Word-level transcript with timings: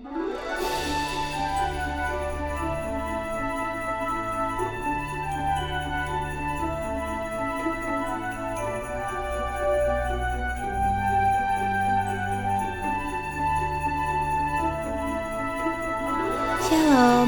Shalom 0.00 0.16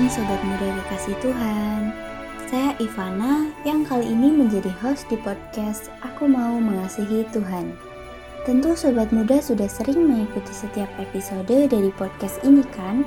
Sobat 0.09 0.41
Muda 0.41 0.73
Kekasih 0.73 1.13
Tuhan. 1.21 1.93
Saya 2.49 2.73
Ivana 2.81 3.53
yang 3.69 3.85
kali 3.85 4.09
ini 4.09 4.33
menjadi 4.33 4.73
host 4.81 5.05
di 5.13 5.21
podcast 5.21 5.93
Aku 6.01 6.25
Mau 6.25 6.57
Mengasihi 6.57 7.29
Tuhan 7.37 7.92
Tentu 8.43 8.75
Sobat 8.75 9.15
Muda 9.15 9.39
sudah 9.39 9.71
sering 9.71 10.03
mengikuti 10.03 10.51
setiap 10.51 10.91
episode 10.99 11.47
dari 11.47 11.91
podcast 11.95 12.43
ini 12.43 12.67
kan? 12.75 13.07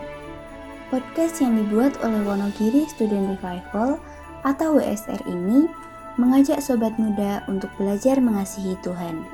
Podcast 0.87 1.43
yang 1.43 1.59
dibuat 1.59 1.99
oleh 2.07 2.23
Wonogiri 2.23 2.87
Student 2.87 3.35
Revival 3.35 3.99
atau 4.47 4.79
WSR 4.79 5.19
ini 5.27 5.67
mengajak 6.15 6.63
Sobat 6.63 6.95
Muda 6.95 7.43
untuk 7.51 7.67
belajar 7.75 8.23
mengasihi 8.23 8.79
Tuhan 8.79 9.27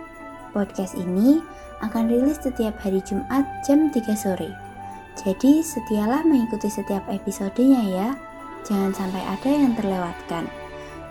Podcast 0.58 0.98
ini 0.98 1.38
akan 1.86 2.10
rilis 2.10 2.42
setiap 2.42 2.74
hari 2.82 2.98
Jumat 3.06 3.46
jam 3.62 3.94
3 3.94 4.02
sore 4.18 4.72
jadi 5.20 5.60
setialah 5.60 6.24
mengikuti 6.24 6.72
setiap 6.72 7.04
episodenya 7.12 7.84
ya. 7.84 8.10
Jangan 8.64 8.96
sampai 8.96 9.22
ada 9.22 9.52
yang 9.52 9.74
terlewatkan. 9.76 10.48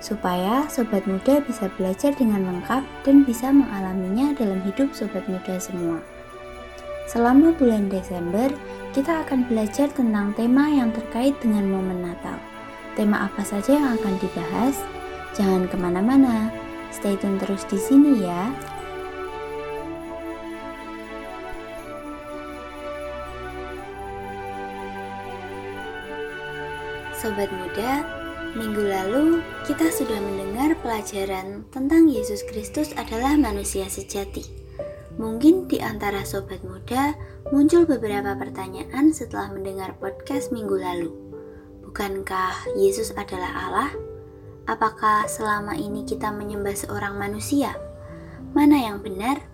Supaya 0.01 0.65
sobat 0.73 1.05
muda 1.05 1.45
bisa 1.45 1.69
belajar 1.77 2.17
dengan 2.17 2.49
lengkap 2.49 2.81
dan 3.05 3.23
bisa 3.29 3.53
mengalaminya 3.53 4.33
dalam 4.33 4.65
hidup 4.65 4.97
sobat 4.97 5.29
muda 5.29 5.61
semua. 5.61 6.01
Selama 7.05 7.53
bulan 7.61 7.93
Desember, 7.93 8.49
kita 8.97 9.27
akan 9.27 9.45
belajar 9.47 9.93
tentang 9.93 10.33
tema 10.35 10.73
yang 10.73 10.89
terkait 10.91 11.37
dengan 11.45 11.69
momen 11.69 12.01
Natal. 12.01 12.41
Tema 12.97 13.29
apa 13.29 13.45
saja 13.45 13.77
yang 13.77 13.99
akan 14.01 14.15
dibahas? 14.19 14.81
Jangan 15.37 15.69
ke 15.69 15.77
mana-mana, 15.79 16.49
stay 16.91 17.15
tune 17.21 17.39
terus 17.39 17.63
di 17.69 17.79
sini 17.79 18.25
ya. 18.25 18.51
Sobat 27.21 27.53
muda, 27.53 28.20
minggu 28.51 28.83
lalu 28.83 29.39
kita 29.63 29.95
sudah 29.95 30.19
mendengar 30.19 30.75
pelajaran 30.83 31.63
tentang 31.71 32.11
Yesus 32.11 32.43
Kristus 32.43 32.91
adalah 32.99 33.39
manusia 33.39 33.87
sejati. 33.87 34.43
Mungkin 35.21 35.71
di 35.71 35.79
antara 35.79 36.27
sobat 36.27 36.65
muda 36.67 37.15
muncul 37.55 37.87
beberapa 37.87 38.35
pertanyaan 38.35 39.15
setelah 39.15 39.55
mendengar 39.55 39.95
podcast 40.03 40.51
minggu 40.51 40.75
lalu. 40.75 41.11
Bukankah 41.87 42.75
Yesus 42.75 43.15
adalah 43.15 43.51
Allah? 43.71 43.91
Apakah 44.67 45.31
selama 45.31 45.79
ini 45.79 46.03
kita 46.03 46.35
menyembah 46.35 46.75
seorang 46.75 47.19
manusia? 47.19 47.75
Mana 48.51 48.83
yang 48.83 48.99
benar? 49.03 49.47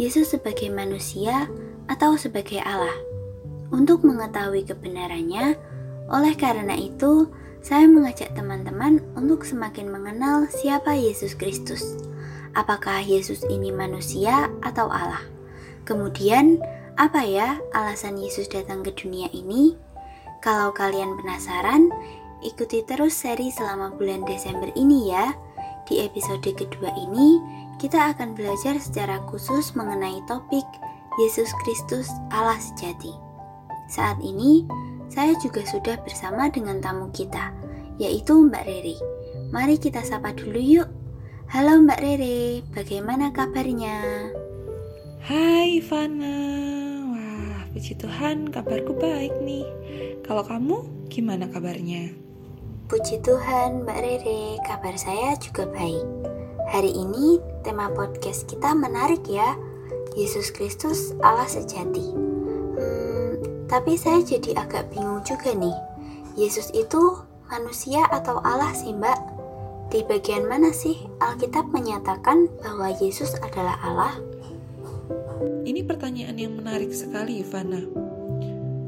Yesus 0.00 0.32
sebagai 0.32 0.72
manusia 0.72 1.44
atau 1.92 2.16
sebagai 2.16 2.60
Allah? 2.64 2.96
Untuk 3.68 4.00
mengetahui 4.00 4.64
kebenarannya, 4.64 5.60
oleh 6.10 6.34
karena 6.34 6.74
itu, 6.74 7.28
saya 7.60 7.84
mengajak 7.84 8.32
teman-teman 8.32 9.04
untuk 9.12 9.44
semakin 9.44 9.92
mengenal 9.92 10.48
siapa 10.48 10.96
Yesus 10.96 11.36
Kristus. 11.36 11.84
Apakah 12.56 13.04
Yesus 13.04 13.44
ini 13.46 13.70
manusia 13.70 14.48
atau 14.64 14.88
Allah? 14.88 15.22
Kemudian, 15.84 16.58
apa 16.96 17.22
ya 17.22 17.60
alasan 17.76 18.16
Yesus 18.16 18.48
datang 18.48 18.80
ke 18.80 18.90
dunia 18.96 19.28
ini? 19.36 19.76
Kalau 20.40 20.72
kalian 20.72 21.20
penasaran, 21.20 21.92
ikuti 22.40 22.80
terus 22.88 23.12
seri 23.12 23.52
selama 23.52 23.92
bulan 23.94 24.24
Desember 24.24 24.72
ini 24.72 25.12
ya. 25.12 25.36
Di 25.84 26.00
episode 26.00 26.48
kedua 26.56 26.90
ini, 26.96 27.36
kita 27.76 28.16
akan 28.16 28.32
belajar 28.32 28.80
secara 28.80 29.20
khusus 29.28 29.76
mengenai 29.76 30.24
topik 30.24 30.64
Yesus 31.20 31.52
Kristus 31.64 32.08
Allah 32.32 32.56
sejati. 32.56 33.12
Saat 33.90 34.22
ini, 34.24 34.64
saya 35.10 35.34
juga 35.42 35.66
sudah 35.66 35.98
bersama 36.06 36.46
dengan 36.48 36.78
tamu 36.78 37.10
kita, 37.10 37.50
yaitu 37.98 38.46
Mbak 38.46 38.62
Rere. 38.62 38.96
Mari 39.50 39.76
kita 39.82 40.06
sapa 40.06 40.30
dulu 40.30 40.62
yuk. 40.62 40.88
Halo 41.50 41.82
Mbak 41.82 41.98
Rere, 41.98 42.62
bagaimana 42.70 43.34
kabarnya? 43.34 44.30
Hai 45.26 45.82
Ivana, 45.82 46.38
wah 47.10 47.66
puji 47.74 47.98
Tuhan 47.98 48.54
kabarku 48.54 48.94
baik 48.94 49.34
nih. 49.42 49.66
Kalau 50.22 50.46
kamu 50.46 51.10
gimana 51.10 51.50
kabarnya? 51.50 52.14
Puji 52.86 53.18
Tuhan 53.26 53.82
Mbak 53.82 53.98
Rere, 53.98 54.62
kabar 54.62 54.94
saya 54.94 55.34
juga 55.42 55.66
baik. 55.74 56.06
Hari 56.70 56.94
ini 56.94 57.42
tema 57.66 57.90
podcast 57.90 58.46
kita 58.46 58.78
menarik 58.78 59.26
ya, 59.26 59.58
Yesus 60.14 60.54
Kristus 60.54 61.18
Allah 61.18 61.50
sejati. 61.50 62.29
Tapi 63.70 63.94
saya 63.94 64.18
jadi 64.26 64.58
agak 64.58 64.90
bingung 64.90 65.22
juga 65.22 65.54
nih. 65.54 65.78
Yesus 66.34 66.74
itu 66.74 67.22
manusia 67.46 68.02
atau 68.10 68.42
Allah 68.42 68.74
sih 68.74 68.90
mbak? 68.90 69.14
Di 69.94 70.02
bagian 70.02 70.50
mana 70.50 70.74
sih 70.74 70.98
Alkitab 71.22 71.70
menyatakan 71.70 72.50
bahwa 72.58 72.90
Yesus 72.98 73.38
adalah 73.38 73.78
Allah? 73.78 74.14
Ini 75.62 75.86
pertanyaan 75.86 76.34
yang 76.34 76.58
menarik 76.58 76.90
sekali, 76.90 77.46
Ivana. 77.46 77.78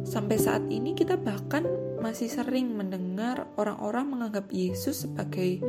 Sampai 0.03 0.43
saat 0.43 0.67
ini 0.67 0.99
kita 0.99 1.15
bahkan 1.15 1.63
masih 2.03 2.27
sering 2.27 2.75
mendengar 2.75 3.47
orang-orang 3.55 4.11
menganggap 4.11 4.51
Yesus 4.51 5.07
sebagai 5.07 5.63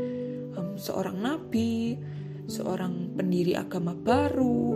um, 0.57 0.73
seorang 0.73 1.21
nabi, 1.21 2.01
seorang 2.49 3.13
pendiri 3.13 3.53
agama 3.53 3.93
baru. 3.93 4.73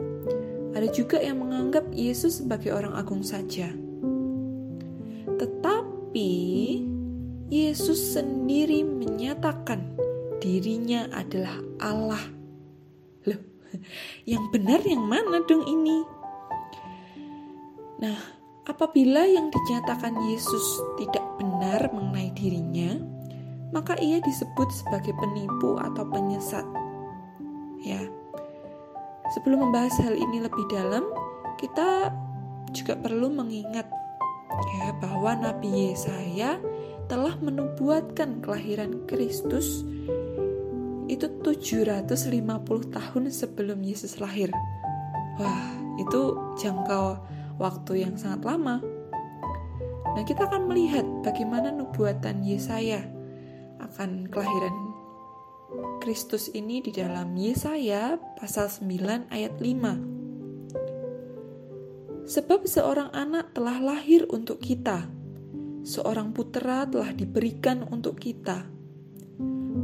Ada 0.77 0.93
juga 0.93 1.17
yang 1.17 1.41
menganggap 1.41 1.89
Yesus 1.89 2.45
sebagai 2.45 2.69
orang 2.69 2.93
agung 2.93 3.25
saja. 3.25 3.73
Tetapi 5.37 6.33
Yesus 7.47 8.17
sendiri 8.17 8.83
menyatakan 8.83 9.95
dirinya 10.43 11.07
adalah 11.13 11.61
Allah. 11.79 12.23
Loh, 13.29 13.41
yang 14.25 14.49
benar 14.51 14.83
yang 14.83 15.05
mana 15.05 15.41
dong 15.45 15.63
ini? 15.63 16.03
Nah, 17.97 18.17
apabila 18.69 19.25
yang 19.25 19.49
dinyatakan 19.49 20.13
Yesus 20.29 20.65
tidak 21.01 21.23
benar 21.41 21.89
mengenai 21.89 22.29
dirinya, 22.37 22.99
maka 23.73 23.97
ia 23.97 24.21
disebut 24.21 24.69
sebagai 24.69 25.15
penipu 25.17 25.79
atau 25.81 26.05
penyesat. 26.07 26.65
Ya. 27.81 28.01
Sebelum 29.35 29.67
membahas 29.67 29.97
hal 29.99 30.15
ini 30.15 30.39
lebih 30.39 30.65
dalam, 30.71 31.03
kita 31.59 32.11
juga 32.71 32.95
perlu 32.95 33.27
mengingat 33.33 33.96
ya 34.77 34.93
bahwa 34.97 35.37
Nabi 35.37 35.91
Yesaya 35.93 36.57
telah 37.07 37.39
menubuatkan 37.39 38.43
kelahiran 38.43 39.07
Kristus 39.07 39.87
itu 41.07 41.27
750 41.39 42.43
tahun 42.91 43.23
sebelum 43.31 43.79
Yesus 43.79 44.19
lahir. 44.19 44.51
Wah, 45.39 45.71
itu 45.95 46.35
jangkau 46.59 47.15
waktu 47.57 48.03
yang 48.03 48.19
sangat 48.19 48.43
lama. 48.43 48.83
Nah, 50.17 50.23
kita 50.25 50.49
akan 50.49 50.67
melihat 50.67 51.05
bagaimana 51.23 51.71
nubuatan 51.71 52.43
Yesaya 52.43 53.05
akan 53.79 54.27
kelahiran 54.27 54.75
Kristus 56.03 56.51
ini 56.51 56.79
di 56.79 56.91
dalam 56.91 57.35
Yesaya 57.35 58.19
pasal 58.39 58.67
9 58.67 59.31
ayat 59.31 59.53
5. 59.59 60.16
Sebab 62.27 62.67
seorang 62.67 63.07
anak 63.15 63.55
telah 63.55 63.79
lahir 63.79 64.27
untuk 64.27 64.59
kita, 64.59 65.07
seorang 65.87 66.35
putera 66.35 66.83
telah 66.83 67.15
diberikan 67.15 67.87
untuk 67.87 68.19
kita. 68.19 68.67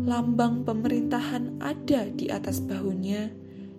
Lambang 0.03 0.67
pemerintahan 0.67 1.63
ada 1.63 2.11
di 2.11 2.27
atas 2.27 2.59
bahunya, 2.59 3.31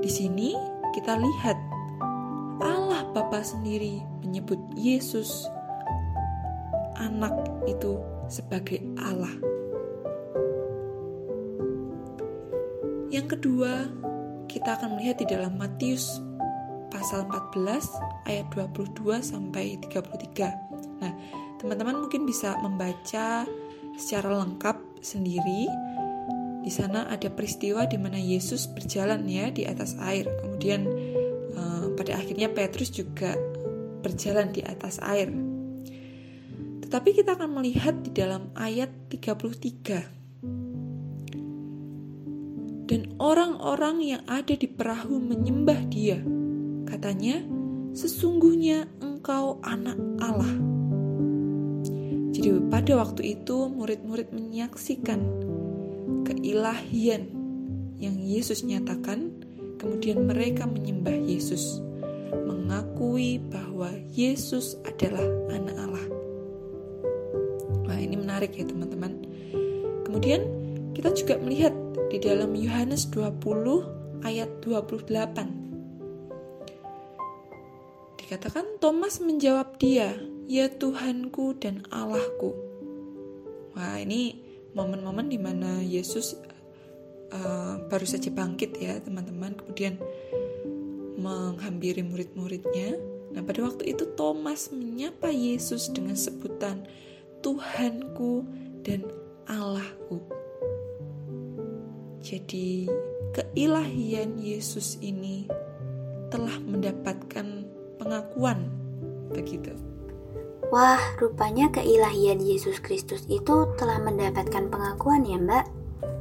Di 0.04 0.10
sini 0.12 0.52
kita 0.92 1.16
lihat 1.16 1.56
Allah 2.60 3.08
Bapa 3.16 3.40
sendiri 3.40 4.04
menyebut 4.20 4.60
Yesus 4.76 5.48
anak 7.00 7.32
itu 7.64 7.96
sebagai 8.28 8.84
Allah. 9.00 9.32
Yang 13.08 13.40
kedua, 13.40 13.88
kita 14.52 14.76
akan 14.76 15.00
melihat 15.00 15.24
di 15.24 15.26
dalam 15.32 15.56
Matius 15.56 16.20
pasal 16.92 17.24
14 17.24 18.28
ayat 18.28 18.46
22 18.52 19.24
sampai 19.24 19.80
33. 19.80 21.00
Nah, 21.00 21.12
teman-teman 21.56 22.04
mungkin 22.04 22.28
bisa 22.28 22.60
membaca 22.60 23.48
secara 23.98 24.38
lengkap 24.46 25.02
sendiri. 25.02 25.66
Di 26.62 26.70
sana 26.70 27.10
ada 27.10 27.26
peristiwa 27.28 27.84
di 27.90 27.98
mana 27.98 28.16
Yesus 28.16 28.70
berjalan 28.70 29.26
ya 29.26 29.50
di 29.50 29.66
atas 29.66 29.98
air. 29.98 30.30
Kemudian 30.40 30.86
eh, 31.52 31.84
pada 31.98 32.16
akhirnya 32.16 32.48
Petrus 32.54 32.94
juga 32.94 33.34
berjalan 34.00 34.54
di 34.54 34.62
atas 34.62 35.02
air. 35.02 35.34
Tetapi 36.86 37.10
kita 37.12 37.36
akan 37.36 37.60
melihat 37.60 38.00
di 38.00 38.14
dalam 38.14 38.54
ayat 38.56 38.88
33 39.12 40.18
dan 42.88 43.04
orang-orang 43.20 44.00
yang 44.00 44.22
ada 44.24 44.56
di 44.56 44.64
perahu 44.64 45.20
menyembah 45.20 45.80
dia. 45.92 46.24
Katanya, 46.88 47.44
sesungguhnya 47.92 48.88
engkau 49.04 49.60
anak 49.60 50.00
Allah. 50.24 50.67
Jadi 52.38 52.54
pada 52.70 53.02
waktu 53.02 53.34
itu 53.34 53.66
murid-murid 53.66 54.30
menyaksikan 54.30 55.18
keilahian 56.22 57.26
yang 57.98 58.14
Yesus 58.14 58.62
nyatakan, 58.62 59.42
kemudian 59.82 60.22
mereka 60.22 60.70
menyembah 60.70 61.18
Yesus, 61.18 61.82
mengakui 62.46 63.42
bahwa 63.42 63.90
Yesus 64.14 64.78
adalah 64.86 65.26
anak 65.50 65.82
Allah. 65.82 66.06
Wah, 67.90 67.98
ini 67.98 68.14
menarik 68.14 68.54
ya 68.54 68.70
teman-teman. 68.70 69.18
Kemudian 70.06 70.46
kita 70.94 71.10
juga 71.18 71.42
melihat 71.42 71.74
di 72.06 72.22
dalam 72.22 72.54
Yohanes 72.54 73.10
20 73.10 74.22
ayat 74.22 74.62
28. 74.62 75.10
Dikatakan 78.14 78.78
Thomas 78.78 79.18
menjawab 79.18 79.74
dia, 79.82 80.14
"Ya 80.48 80.72
Tuhanku 80.72 81.60
dan 81.60 81.84
Allahku." 81.92 82.56
Wah, 83.76 84.00
ini 84.00 84.40
momen-momen 84.72 85.28
di 85.28 85.38
mana 85.38 85.84
Yesus 85.84 86.34
uh, 87.30 87.78
baru 87.86 88.06
saja 88.08 88.32
bangkit 88.32 88.80
ya, 88.80 88.98
teman-teman. 88.98 89.54
Kemudian 89.54 90.00
menghampiri 91.18 92.02
murid-muridnya. 92.02 92.96
Nah, 93.34 93.44
pada 93.44 93.60
waktu 93.68 93.92
itu 93.92 94.08
Thomas 94.16 94.72
menyapa 94.72 95.28
Yesus 95.28 95.92
dengan 95.92 96.16
sebutan 96.16 96.88
Tuhanku 97.44 98.42
dan 98.82 99.04
Allahku. 99.44 100.24
Jadi, 102.24 102.88
keilahian 103.36 104.40
Yesus 104.42 104.98
ini 104.98 105.46
telah 106.28 106.56
mendapatkan 106.60 107.46
pengakuan 108.00 108.68
begitu. 109.32 109.72
Wah, 110.68 111.00
rupanya 111.16 111.72
keilahian 111.72 112.44
Yesus 112.44 112.76
Kristus 112.84 113.24
itu 113.24 113.72
telah 113.80 113.96
mendapatkan 114.04 114.68
pengakuan 114.68 115.24
ya, 115.24 115.40
Mbak. 115.40 115.64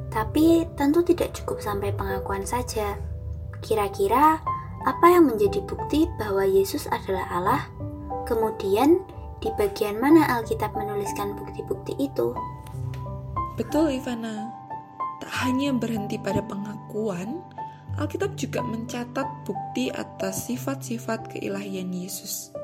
Tapi 0.07 0.63
tentu 0.79 1.03
tidak 1.03 1.35
cukup 1.35 1.59
sampai 1.59 1.91
pengakuan 1.91 2.47
saja. 2.47 2.95
Kira-kira 3.59 4.39
apa 4.88 5.05
yang 5.11 5.27
menjadi 5.27 5.59
bukti 5.67 6.07
bahwa 6.15 6.47
Yesus 6.47 6.88
adalah 6.88 7.27
Allah? 7.27 7.61
Kemudian, 8.23 9.03
di 9.44 9.51
bagian 9.59 9.99
mana 9.99 10.23
Alkitab 10.39 10.71
menuliskan 10.79 11.35
bukti-bukti 11.35 12.00
itu? 12.00 12.31
Betul, 13.59 14.00
Ivana. 14.00 14.47
Tak 15.19 15.33
hanya 15.43 15.75
berhenti 15.75 16.15
pada 16.15 16.39
pengakuan, 16.39 17.43
Alkitab 18.00 18.39
juga 18.39 18.63
mencatat 18.63 19.27
bukti 19.43 19.91
atas 19.91 20.47
sifat-sifat 20.47 21.35
keilahian 21.35 21.91
Yesus. 21.91 22.55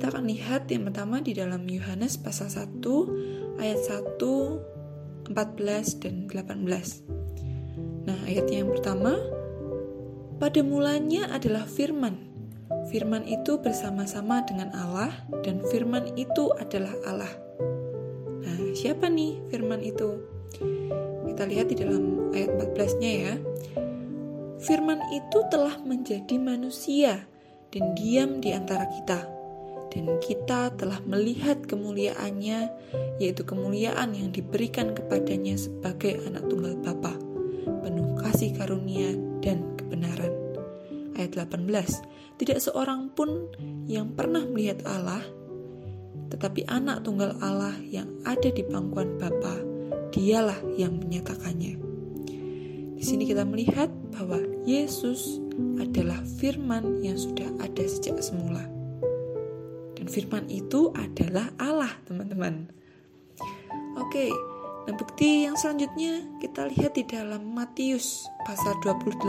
Kita 0.00 0.16
akan 0.16 0.32
lihat 0.32 0.64
yang 0.72 0.88
pertama 0.88 1.20
di 1.20 1.36
dalam 1.36 1.68
Yohanes 1.68 2.16
pasal 2.16 2.48
1 2.48 3.60
ayat 3.60 3.84
1, 3.84 4.16
14 5.28 6.00
dan 6.00 6.24
18. 6.24 8.08
Nah, 8.08 8.16
ayatnya 8.24 8.64
yang 8.64 8.72
pertama, 8.72 9.20
pada 10.40 10.64
mulanya 10.64 11.28
adalah 11.28 11.68
firman. 11.68 12.16
Firman 12.88 13.28
itu 13.28 13.60
bersama-sama 13.60 14.40
dengan 14.48 14.72
Allah 14.72 15.12
dan 15.44 15.60
firman 15.68 16.16
itu 16.16 16.48
adalah 16.56 16.96
Allah. 17.04 17.36
Nah, 18.40 18.72
siapa 18.72 19.04
nih 19.04 19.52
firman 19.52 19.84
itu? 19.84 20.16
Kita 21.28 21.44
lihat 21.44 21.68
di 21.68 21.76
dalam 21.76 22.32
ayat 22.32 22.56
14-nya 22.56 23.10
ya. 23.20 23.34
Firman 24.64 25.12
itu 25.12 25.44
telah 25.52 25.76
menjadi 25.84 26.40
manusia 26.40 27.28
dan 27.68 27.92
diam 27.92 28.40
di 28.40 28.56
antara 28.56 28.88
kita. 28.88 29.39
Dan 29.90 30.22
kita 30.22 30.70
telah 30.78 31.02
melihat 31.02 31.66
kemuliaannya, 31.66 32.70
yaitu 33.18 33.42
kemuliaan 33.42 34.14
yang 34.14 34.30
diberikan 34.30 34.94
kepadanya 34.94 35.58
sebagai 35.58 36.22
anak 36.30 36.46
tunggal 36.46 36.78
Bapa, 36.78 37.18
penuh 37.82 38.14
kasih 38.22 38.54
karunia 38.54 39.14
dan 39.42 39.74
kebenaran. 39.74 40.30
Ayat 41.18 41.34
18, 41.36 42.38
tidak 42.38 42.58
seorang 42.62 43.10
pun 43.12 43.50
yang 43.90 44.14
pernah 44.14 44.46
melihat 44.46 44.86
Allah, 44.86 45.20
tetapi 46.30 46.64
anak 46.70 47.02
tunggal 47.02 47.34
Allah 47.42 47.74
yang 47.82 48.08
ada 48.22 48.48
di 48.48 48.62
pangkuan 48.62 49.18
Bapa 49.18 49.58
dialah 50.10 50.58
yang 50.74 50.98
menyatakannya. 50.98 51.78
Di 53.00 53.04
sini 53.08 53.24
kita 53.24 53.46
melihat 53.46 53.88
bahwa 54.12 54.42
Yesus 54.66 55.40
adalah 55.80 56.20
firman 56.36 57.00
yang 57.00 57.16
sudah 57.16 57.48
ada 57.62 57.84
sejak 57.86 58.18
semula. 58.20 58.49
Firman 60.10 60.50
itu 60.50 60.90
adalah 60.98 61.54
Allah, 61.62 61.94
teman-teman. 62.02 62.66
Oke, 63.94 64.26
nah 64.90 64.94
bukti 64.98 65.46
yang 65.46 65.54
selanjutnya 65.54 66.26
kita 66.42 66.66
lihat 66.66 66.98
di 66.98 67.06
dalam 67.06 67.54
Matius 67.54 68.26
pasal 68.42 68.74
28 68.82 69.22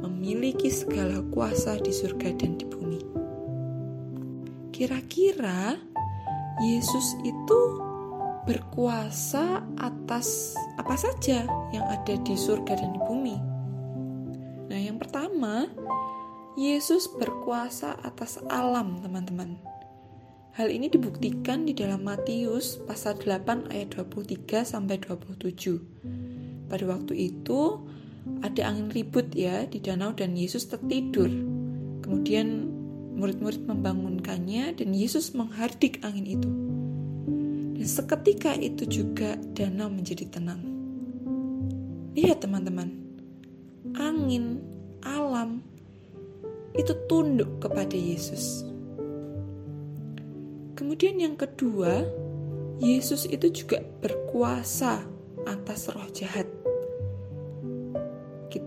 memiliki 0.01 0.71
segala 0.71 1.19
kuasa 1.31 1.75
di 1.79 1.91
surga 1.91 2.35
dan 2.39 2.55
di 2.55 2.65
bumi. 2.65 3.01
Kira-kira 4.71 5.75
Yesus 6.59 7.15
itu 7.23 7.59
berkuasa 8.47 9.63
atas 9.77 10.55
apa 10.79 10.95
saja 10.95 11.45
yang 11.75 11.85
ada 11.85 12.15
di 12.19 12.33
surga 12.33 12.79
dan 12.79 12.95
di 12.95 13.01
bumi. 13.03 13.37
Nah, 14.69 14.79
yang 14.79 14.97
pertama, 14.97 15.69
Yesus 16.59 17.07
berkuasa 17.07 17.95
atas 18.01 18.41
alam, 18.49 18.99
teman-teman. 18.99 19.59
Hal 20.59 20.67
ini 20.73 20.91
dibuktikan 20.91 21.63
di 21.63 21.71
dalam 21.71 22.03
Matius 22.03 22.83
pasal 22.83 23.15
8 23.15 23.71
ayat 23.71 23.95
23 23.95 24.67
sampai 24.67 24.99
27. 24.99 26.67
Pada 26.67 26.83
waktu 26.83 27.31
itu 27.31 27.79
ada 28.39 28.71
angin 28.71 28.89
ribut 28.93 29.31
ya 29.35 29.67
di 29.67 29.83
danau 29.83 30.15
dan 30.15 30.35
Yesus 30.35 30.67
tertidur. 30.71 31.27
Kemudian 32.03 32.69
murid-murid 33.19 33.67
membangunkannya 33.67 34.79
dan 34.79 34.89
Yesus 34.95 35.35
menghardik 35.35 35.99
angin 36.07 36.25
itu. 36.25 36.49
Dan 37.79 37.87
seketika 37.87 38.55
itu 38.55 38.87
juga 38.87 39.35
danau 39.55 39.91
menjadi 39.91 40.27
tenang. 40.31 40.63
Lihat 42.15 42.43
teman-teman, 42.43 42.89
angin, 43.95 44.63
alam, 45.03 45.63
itu 46.75 46.95
tunduk 47.07 47.59
kepada 47.59 47.95
Yesus. 47.95 48.63
Kemudian 50.79 51.19
yang 51.19 51.35
kedua, 51.35 52.07
Yesus 52.79 53.27
itu 53.27 53.51
juga 53.51 53.83
berkuasa 53.99 55.03
atas 55.43 55.91
roh 55.91 56.07
jahat 56.15 56.47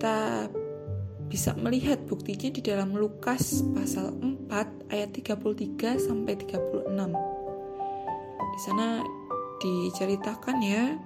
kita 0.03 0.51
bisa 1.31 1.55
melihat 1.55 2.03
buktinya 2.11 2.51
di 2.51 2.59
dalam 2.59 2.91
Lukas 2.91 3.63
pasal 3.71 4.11
4 4.51 4.91
ayat 4.91 5.15
33 5.15 5.79
sampai 5.95 6.35
36. 6.43 6.91
Di 8.43 8.61
sana 8.67 8.99
diceritakan 9.63 10.59
ya 10.59 10.99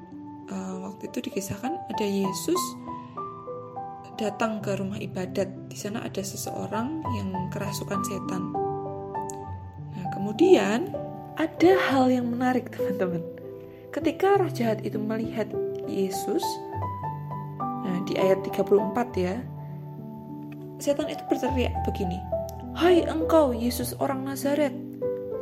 uh, 0.49 0.88
waktu 0.88 1.12
itu 1.12 1.29
dikisahkan 1.29 1.76
ada 1.76 2.07
Yesus 2.09 2.57
datang 4.17 4.65
ke 4.65 4.81
rumah 4.81 4.97
ibadat. 4.97 5.69
Di 5.69 5.76
sana 5.76 6.00
ada 6.00 6.25
seseorang 6.25 7.05
yang 7.21 7.53
kerasukan 7.53 8.00
setan. 8.00 8.49
Nah, 9.93 10.09
kemudian 10.17 10.88
ada 11.37 11.73
hal 11.93 12.09
yang 12.09 12.33
menarik, 12.33 12.73
teman-teman. 12.73 13.21
Ketika 13.93 14.41
roh 14.41 14.49
jahat 14.49 14.81
itu 14.88 14.97
melihat 14.97 15.53
Yesus, 15.85 16.41
nah 17.85 17.99
di 18.09 18.14
ayat 18.16 18.40
34 18.47 18.73
ya, 19.18 19.37
setan 20.80 21.11
itu 21.11 21.21
berteriak 21.28 21.75
begini, 21.85 22.16
Hai 22.76 23.04
engkau 23.09 23.56
Yesus 23.56 23.97
orang 24.00 24.28
Nazaret, 24.28 24.73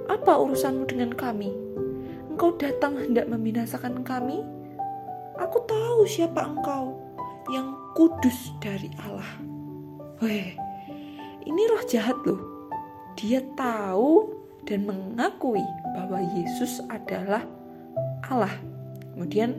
apa 0.06 0.38
urusanmu 0.38 0.86
dengan 0.86 1.10
kami? 1.14 1.50
Engkau 2.30 2.54
datang 2.54 2.94
hendak 2.98 3.26
membinasakan 3.26 4.06
kami? 4.06 4.42
Aku 5.42 5.58
tahu 5.66 6.06
siapa 6.06 6.46
engkau, 6.46 6.94
yang 7.50 7.74
kudus 7.98 8.54
dari 8.62 8.90
Allah. 9.02 9.26
Weh, 10.22 10.54
ini 11.44 11.62
roh 11.68 11.82
jahat 11.90 12.16
loh. 12.22 12.40
Dia 13.18 13.42
tahu 13.58 14.30
dan 14.64 14.88
mengakui 14.88 15.62
bahwa 15.94 16.22
Yesus 16.34 16.80
adalah 16.88 17.44
Allah. 18.30 18.54
Kemudian 19.14 19.58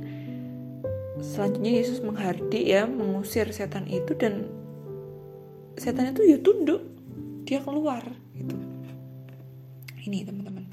selanjutnya 1.22 1.72
Yesus 1.80 2.00
menghardik 2.04 2.66
ya, 2.66 2.88
mengusir 2.90 3.52
setan 3.52 3.88
itu 3.88 4.16
dan 4.16 4.50
setan 5.80 6.12
itu 6.12 6.24
ya 6.26 6.38
tunduk. 6.42 6.84
Dia 7.46 7.62
keluar 7.62 8.02
gitu. 8.34 8.58
Ini 10.06 10.26
teman-teman. 10.26 10.66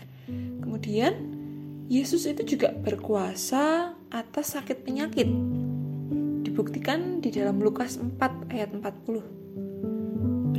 Kemudian 0.65 1.13
Yesus 1.93 2.25
itu 2.25 2.57
juga 2.57 2.73
berkuasa 2.73 3.93
atas 4.09 4.57
sakit 4.57 4.81
penyakit. 4.83 5.29
Dibuktikan 6.43 7.21
di 7.21 7.33
dalam 7.33 7.61
Lukas 7.61 8.01
4 8.01 8.53
ayat 8.53 8.73
40 8.73 9.43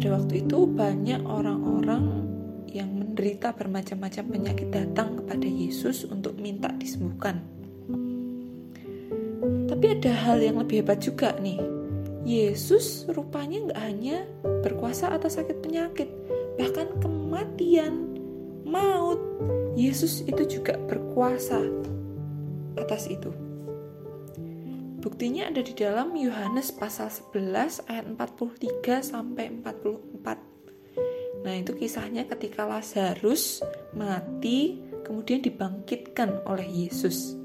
pada 0.04 0.20
waktu 0.20 0.44
itu 0.44 0.66
banyak 0.68 1.22
orang-orang 1.24 2.28
yang 2.68 2.92
menderita 2.92 3.54
bermacam-macam 3.54 4.26
penyakit 4.26 4.68
datang 4.74 5.22
kepada 5.22 5.46
Yesus 5.46 6.04
untuk 6.10 6.36
minta 6.42 6.74
disembuhkan 6.74 7.43
ada 10.04 10.12
hal 10.20 10.44
yang 10.44 10.60
lebih 10.60 10.84
hebat 10.84 11.00
juga 11.00 11.32
nih 11.40 11.64
Yesus 12.28 13.08
rupanya 13.12 13.72
nggak 13.72 13.82
hanya 13.84 14.28
berkuasa 14.64 15.12
atas 15.12 15.36
sakit 15.36 15.60
penyakit, 15.60 16.08
bahkan 16.56 16.88
kematian, 17.04 18.16
maut. 18.64 19.20
Yesus 19.76 20.24
itu 20.24 20.60
juga 20.60 20.80
berkuasa 20.88 21.60
atas 22.80 23.12
itu. 23.12 23.28
Buktinya 25.04 25.52
ada 25.52 25.60
di 25.60 25.76
dalam 25.76 26.16
Yohanes 26.16 26.72
pasal 26.72 27.12
11 27.12 27.92
ayat 27.92 28.06
43 28.08 29.04
sampai 29.04 29.52
44. 29.60 31.44
Nah, 31.44 31.60
itu 31.60 31.76
kisahnya 31.76 32.24
ketika 32.24 32.64
Lazarus 32.64 33.60
mati 33.92 34.80
kemudian 35.04 35.44
dibangkitkan 35.44 36.40
oleh 36.48 36.88
Yesus. 36.88 37.43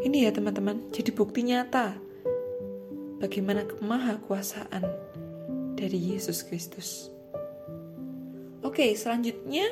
Ini 0.00 0.24
ya 0.24 0.32
teman-teman, 0.32 0.88
jadi 0.96 1.12
bukti 1.12 1.44
nyata 1.44 1.92
bagaimana 3.20 3.68
kemahakuasaan 3.68 4.80
dari 5.76 6.16
Yesus 6.16 6.40
Kristus. 6.40 7.12
Oke, 8.64 8.96
selanjutnya 8.96 9.68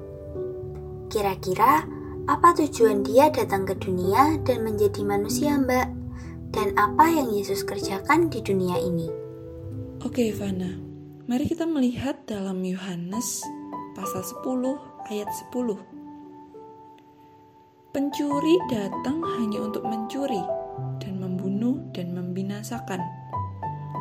Kira-kira 1.06 1.86
apa 2.26 2.48
tujuan 2.58 3.06
dia 3.06 3.30
datang 3.30 3.62
ke 3.62 3.78
dunia 3.78 4.42
dan 4.42 4.66
menjadi 4.66 5.06
manusia, 5.06 5.54
Mbak? 5.54 5.86
Dan 6.50 6.74
apa 6.74 7.06
yang 7.06 7.30
Yesus 7.30 7.62
kerjakan 7.62 8.26
di 8.26 8.42
dunia 8.42 8.74
ini? 8.74 9.06
Oke, 10.02 10.34
Ivana. 10.34 10.74
Mari 11.30 11.46
kita 11.46 11.62
melihat 11.62 12.26
dalam 12.26 12.58
Yohanes 12.66 13.38
pasal 13.94 14.26
10 14.26 14.74
ayat 15.14 15.30
10. 15.54 15.93
Pencuri 17.94 18.58
datang 18.66 19.22
hanya 19.38 19.70
untuk 19.70 19.86
mencuri 19.86 20.42
dan 20.98 21.14
membunuh 21.22 21.78
dan 21.94 22.10
membinasakan. 22.10 22.98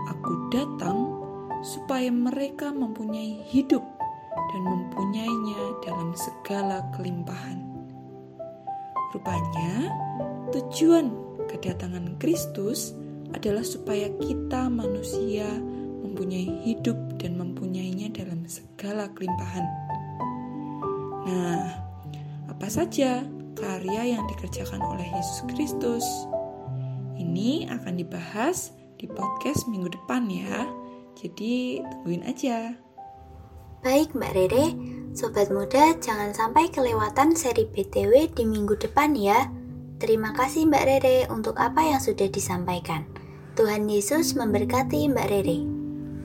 Aku 0.10 0.50
datang 0.50 1.22
supaya 1.62 2.10
mereka 2.10 2.74
mempunyai 2.74 3.46
hidup 3.54 3.86
dan 4.50 4.62
mempunyainya 4.66 5.78
dalam 5.86 6.10
segala 6.18 6.90
kelimpahan. 6.98 7.62
Rupanya, 9.14 9.94
tujuan 10.50 11.14
kedatangan 11.46 12.18
Kristus 12.18 12.98
adalah 13.38 13.62
supaya 13.62 14.10
kita 14.18 14.74
manusia 14.74 15.46
mempunyai 16.02 16.66
hidup 16.66 16.98
dan 17.22 17.38
mempunyainya 17.38 18.10
dalam 18.10 18.42
segala 18.50 19.06
kelimpahan. 19.14 19.70
Nah, 21.30 21.62
apa 22.50 22.68
saja 22.74 23.22
karya 23.58 24.18
yang 24.18 24.26
dikerjakan 24.30 24.82
oleh 24.82 25.06
Yesus 25.06 25.40
Kristus? 25.54 26.06
Ini 27.18 27.70
akan 27.70 28.02
dibahas 28.02 28.74
di 28.98 29.06
podcast 29.06 29.70
minggu 29.70 29.94
depan 29.94 30.30
ya. 30.30 30.66
Jadi 31.14 31.82
tungguin 31.82 32.26
aja. 32.26 32.74
Baik 33.84 34.16
Mbak 34.16 34.32
Rere, 34.34 34.66
Sobat 35.12 35.52
Muda 35.52 35.94
jangan 36.00 36.32
sampai 36.32 36.72
kelewatan 36.72 37.36
seri 37.36 37.68
BTW 37.68 38.32
di 38.32 38.44
minggu 38.48 38.80
depan 38.80 39.12
ya. 39.14 39.52
Terima 40.00 40.32
kasih 40.32 40.72
Mbak 40.72 40.84
Rere 40.88 41.18
untuk 41.28 41.60
apa 41.60 41.84
yang 41.84 42.00
sudah 42.00 42.32
disampaikan. 42.32 43.04
Tuhan 43.54 43.86
Yesus 43.86 44.34
memberkati 44.34 45.12
Mbak 45.12 45.28
Rere. 45.30 45.58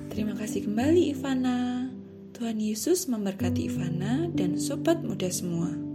Terima 0.09 0.35
kasih 0.39 0.71
kembali 0.71 1.13
Ivana. 1.13 1.91
Tuhan 2.39 2.63
Yesus 2.63 3.11
memberkati 3.11 3.67
Ivana 3.67 4.31
dan 4.31 4.55
sobat 4.55 5.03
muda 5.03 5.27
semua. 5.27 5.88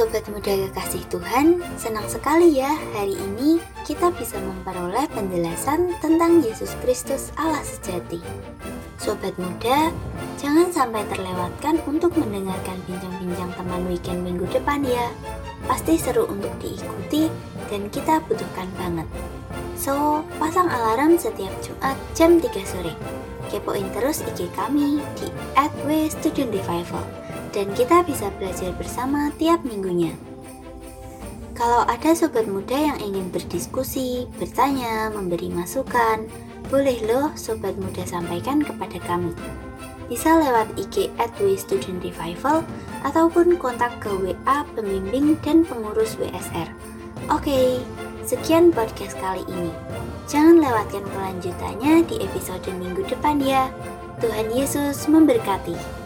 Sobat 0.00 0.24
muda 0.32 0.48
kekasih 0.48 1.04
Tuhan, 1.12 1.60
senang 1.76 2.08
sekali 2.08 2.56
ya 2.56 2.72
hari 2.96 3.20
ini 3.20 3.60
kita 3.84 4.08
bisa 4.16 4.40
memperoleh 4.40 5.04
penjelasan 5.12 5.92
tentang 6.00 6.40
Yesus 6.40 6.72
Kristus 6.80 7.28
Allah 7.36 7.60
sejati. 7.60 8.16
Sobat 8.96 9.36
muda, 9.36 9.92
jangan 10.40 10.72
sampai 10.72 11.04
terlewatkan 11.04 11.84
untuk 11.84 12.16
mendengarkan 12.16 12.80
bincang-bincang 12.88 13.52
teman 13.52 13.84
weekend 13.92 14.24
minggu 14.24 14.48
depan 14.48 14.80
ya. 14.88 15.04
Pasti 15.68 16.00
seru 16.00 16.24
untuk 16.32 16.56
diikuti 16.64 17.28
dan 17.68 17.92
kita 17.92 18.24
butuhkan 18.24 18.72
banget. 18.80 19.04
So, 19.76 20.24
pasang 20.40 20.72
alarm 20.72 21.20
setiap 21.20 21.52
Jumat 21.60 22.00
jam 22.16 22.40
3 22.40 22.48
sore. 22.64 22.96
Kepoin 23.52 23.84
terus 23.92 24.24
IG 24.24 24.48
kami 24.56 25.04
di 25.20 25.28
@w_student_revival 25.84 27.04
dan 27.50 27.70
kita 27.74 28.02
bisa 28.06 28.30
belajar 28.38 28.70
bersama 28.78 29.30
tiap 29.38 29.62
minggunya. 29.66 30.14
Kalau 31.60 31.84
ada 31.84 32.16
sobat 32.16 32.48
muda 32.48 32.72
yang 32.72 32.98
ingin 33.04 33.28
berdiskusi, 33.28 34.24
bertanya, 34.40 35.12
memberi 35.12 35.52
masukan, 35.52 36.24
boleh 36.72 36.96
loh 37.04 37.28
sobat 37.36 37.76
muda 37.76 38.00
sampaikan 38.08 38.64
kepada 38.64 38.96
kami. 39.04 39.36
Bisa 40.08 40.40
lewat 40.40 40.72
IG 40.80 41.12
at 41.20 41.28
Student 41.36 42.00
Revival 42.00 42.64
ataupun 43.04 43.60
kontak 43.60 43.92
ke 44.00 44.08
WA 44.08 44.64
pembimbing 44.72 45.36
dan 45.44 45.62
pengurus 45.68 46.16
WSR. 46.16 46.72
Oke, 47.28 47.84
sekian 48.24 48.72
podcast 48.72 49.20
kali 49.20 49.44
ini. 49.44 49.70
Jangan 50.32 50.64
lewatkan 50.64 51.04
kelanjutannya 51.12 52.08
di 52.08 52.24
episode 52.24 52.64
minggu 52.72 53.04
depan 53.04 53.36
ya. 53.36 53.68
Tuhan 54.24 54.48
Yesus 54.48 55.04
memberkati. 55.12 55.99